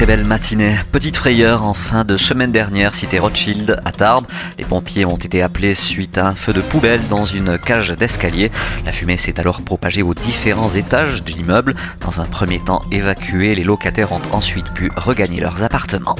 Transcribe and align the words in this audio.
très 0.00 0.06
belle 0.06 0.24
matinée. 0.24 0.76
Petite 0.92 1.18
frayeur 1.18 1.62
en 1.62 1.74
fin 1.74 2.04
de 2.04 2.16
semaine 2.16 2.52
dernière, 2.52 2.94
cité 2.94 3.18
Rothschild 3.18 3.76
à 3.84 3.92
Tarbes. 3.92 4.24
Les 4.56 4.64
pompiers 4.64 5.04
ont 5.04 5.18
été 5.18 5.42
appelés 5.42 5.74
suite 5.74 6.16
à 6.16 6.26
un 6.26 6.34
feu 6.34 6.54
de 6.54 6.62
poubelle 6.62 7.06
dans 7.08 7.26
une 7.26 7.58
cage 7.58 7.90
d'escalier. 7.90 8.50
La 8.86 8.92
fumée 8.92 9.18
s'est 9.18 9.38
alors 9.38 9.60
propagée 9.60 10.00
aux 10.00 10.14
différents 10.14 10.70
étages 10.70 11.22
de 11.22 11.30
l'immeuble. 11.30 11.74
Dans 12.00 12.22
un 12.22 12.24
premier 12.24 12.60
temps 12.60 12.82
évacués, 12.90 13.54
les 13.54 13.62
locataires 13.62 14.12
ont 14.12 14.22
ensuite 14.32 14.72
pu 14.72 14.90
regagner 14.96 15.38
leurs 15.38 15.62
appartements. 15.62 16.16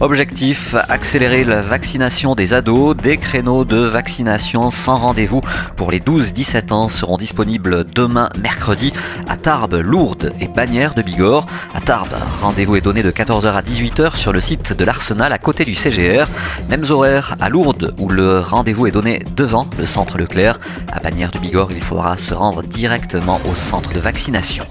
Objectif, 0.00 0.76
accélérer 0.88 1.42
la 1.42 1.60
vaccination 1.60 2.36
des 2.36 2.54
ados. 2.54 2.96
Des 2.96 3.16
créneaux 3.16 3.64
de 3.64 3.78
vaccination 3.78 4.70
sans 4.70 4.94
rendez-vous 4.94 5.40
pour 5.74 5.90
les 5.90 5.98
12-17 5.98 6.72
ans 6.72 6.88
seront 6.88 7.16
disponibles 7.16 7.84
demain 7.84 8.28
mercredi 8.40 8.92
à 9.28 9.36
Tarbes, 9.36 9.74
Lourdes 9.74 10.32
et 10.38 10.46
Bagnères 10.46 10.94
de 10.94 11.02
Bigorre. 11.02 11.46
À 11.74 11.80
Tarbes, 11.80 12.14
rendez-vous 12.40 12.76
est 12.76 12.80
donné 12.80 13.02
de 13.02 13.10
14h 13.24 13.54
à 13.54 13.62
18h 13.62 14.16
sur 14.16 14.34
le 14.34 14.40
site 14.42 14.74
de 14.74 14.84
l'Arsenal 14.84 15.32
à 15.32 15.38
côté 15.38 15.64
du 15.64 15.74
CGR. 15.74 16.26
Mêmes 16.68 16.84
horaires 16.90 17.36
à 17.40 17.48
Lourdes 17.48 17.94
où 17.98 18.10
le 18.10 18.40
rendez-vous 18.40 18.86
est 18.86 18.90
donné 18.90 19.22
devant 19.34 19.66
le 19.78 19.86
centre 19.86 20.18
Leclerc. 20.18 20.60
À 20.92 21.00
Bagnères 21.00 21.30
du 21.30 21.38
Bigorre, 21.38 21.72
il 21.72 21.82
faudra 21.82 22.18
se 22.18 22.34
rendre 22.34 22.62
directement 22.62 23.40
au 23.50 23.54
centre 23.54 23.94
de 23.94 24.00
vaccination. 24.00 24.66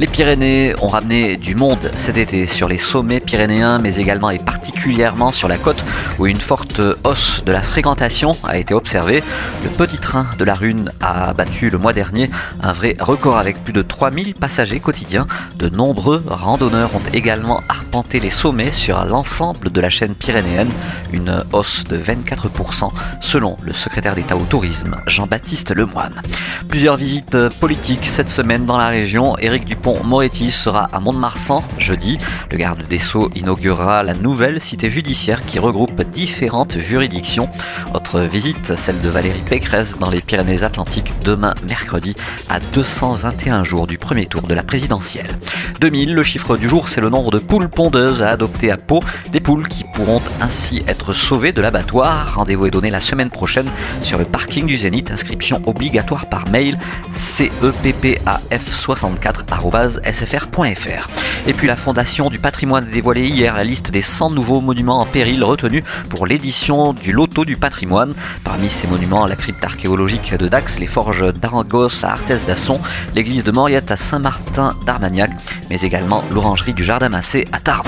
Les 0.00 0.06
Pyrénées 0.06 0.74
ont 0.80 0.88
ramené 0.88 1.36
du 1.36 1.54
monde 1.54 1.90
cet 1.94 2.16
été 2.16 2.46
sur 2.46 2.68
les 2.68 2.78
sommets 2.78 3.20
pyrénéens, 3.20 3.78
mais 3.78 3.96
également 3.96 4.30
et 4.30 4.38
particulièrement 4.38 5.30
sur 5.30 5.46
la 5.46 5.58
côte 5.58 5.84
où 6.18 6.26
une 6.26 6.40
forte 6.40 6.80
hausse 7.04 7.44
de 7.44 7.52
la 7.52 7.60
fréquentation 7.60 8.38
a 8.42 8.56
été 8.56 8.72
observée. 8.72 9.22
Le 9.62 9.68
petit 9.68 9.98
train 9.98 10.24
de 10.38 10.44
la 10.44 10.54
Rune 10.54 10.90
a 11.02 11.34
battu 11.34 11.68
le 11.68 11.76
mois 11.76 11.92
dernier 11.92 12.30
un 12.62 12.72
vrai 12.72 12.96
record 12.98 13.36
avec 13.36 13.62
plus 13.62 13.74
de 13.74 13.82
3000 13.82 14.32
passagers 14.36 14.80
quotidiens. 14.80 15.26
De 15.58 15.68
nombreux 15.68 16.24
randonneurs 16.26 16.94
ont 16.94 17.02
également 17.12 17.60
arpenté 17.68 18.20
les 18.20 18.30
sommets 18.30 18.72
sur 18.72 19.04
l'ensemble 19.04 19.70
de 19.70 19.80
la 19.82 19.90
chaîne 19.90 20.14
pyrénéenne, 20.14 20.70
une 21.12 21.44
hausse 21.52 21.84
de 21.84 21.98
24% 21.98 22.90
selon 23.20 23.58
le 23.60 23.74
secrétaire 23.74 24.14
d'État 24.14 24.38
au 24.38 24.46
tourisme 24.48 24.96
Jean-Baptiste 25.06 25.74
Lemoine. 25.74 26.22
Plusieurs 26.68 26.96
visites 26.96 27.36
politiques 27.60 28.06
cette 28.06 28.30
semaine 28.30 28.64
dans 28.64 28.78
la 28.78 28.88
région. 28.88 29.36
Éric 29.36 29.66
Dupont 29.66 29.89
Moretti 30.04 30.50
sera 30.50 30.88
à 30.92 31.00
Mont-de-Marsan 31.00 31.64
jeudi. 31.78 32.18
Le 32.50 32.56
garde 32.56 32.86
des 32.88 32.98
Sceaux 32.98 33.30
inaugurera 33.34 34.02
la 34.02 34.14
nouvelle 34.14 34.60
cité 34.60 34.90
judiciaire 34.90 35.44
qui 35.44 35.58
regroupe 35.58 36.02
différentes 36.02 36.78
juridictions. 36.78 37.48
Autre 37.94 38.20
visite, 38.20 38.74
celle 38.76 39.00
de 39.00 39.08
Valérie 39.08 39.42
Pécresse 39.48 39.98
dans 39.98 40.10
les 40.10 40.20
Pyrénées-Atlantiques 40.20 41.12
demain 41.24 41.54
mercredi 41.64 42.14
à 42.48 42.60
221 42.60 43.64
jours 43.64 43.86
du 43.86 43.98
premier 43.98 44.26
tour 44.26 44.42
de 44.42 44.54
la 44.54 44.62
présidentielle. 44.62 45.30
2000, 45.80 46.14
le 46.14 46.22
chiffre 46.22 46.56
du 46.58 46.68
jour, 46.68 46.90
c'est 46.90 47.00
le 47.00 47.08
nombre 47.08 47.30
de 47.30 47.38
poules 47.38 47.70
pondeuses 47.70 48.22
à 48.22 48.28
adopter 48.28 48.70
à 48.70 48.76
Pau. 48.76 49.00
Des 49.32 49.40
poules 49.40 49.66
qui 49.66 49.86
pourront 49.94 50.20
ainsi 50.42 50.82
être 50.86 51.14
sauvées 51.14 51.52
de 51.52 51.62
l'abattoir. 51.62 52.34
Rendez-vous 52.34 52.66
est 52.66 52.70
donné 52.70 52.90
la 52.90 53.00
semaine 53.00 53.30
prochaine 53.30 53.70
sur 54.02 54.18
le 54.18 54.26
parking 54.26 54.66
du 54.66 54.76
Zénith. 54.76 55.10
Inscription 55.10 55.62
obligatoire 55.64 56.28
par 56.28 56.46
mail 56.50 56.78
ceppaf64 57.14 60.12
sfr.fr. 60.12 61.08
Et 61.46 61.54
puis 61.54 61.66
la 61.66 61.76
Fondation 61.76 62.28
du 62.28 62.38
patrimoine 62.38 62.86
a 62.86 62.90
dévoilé 62.90 63.26
hier 63.26 63.54
la 63.54 63.64
liste 63.64 63.90
des 63.90 64.02
100 64.02 64.32
nouveaux 64.32 64.60
monuments 64.60 65.00
en 65.00 65.06
péril 65.06 65.42
retenus 65.42 65.82
pour 66.10 66.26
l'édition 66.26 66.92
du 66.92 67.12
Loto 67.12 67.46
du 67.46 67.56
patrimoine. 67.56 68.12
Parmi 68.44 68.68
ces 68.68 68.86
monuments, 68.86 69.26
la 69.26 69.36
crypte 69.36 69.64
archéologique 69.64 70.36
de 70.36 70.46
Dax, 70.46 70.78
les 70.78 70.86
forges 70.86 71.32
d'Arangos 71.32 72.04
à 72.04 72.10
Arthès 72.10 72.44
d'Asson, 72.44 72.80
l'église 73.14 73.44
de 73.44 73.50
Moriette 73.50 73.90
à 73.90 73.96
Saint-Martin 73.96 74.76
d'Armagnac, 74.84 75.30
mais 75.70 75.80
également 75.80 76.22
l'orangerie 76.30 76.74
du 76.74 76.84
Jardin 76.84 77.08
Massé 77.08 77.46
à 77.52 77.60
Tarbes. 77.60 77.86